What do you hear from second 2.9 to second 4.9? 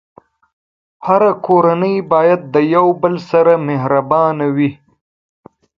بل سره مهربانه وي.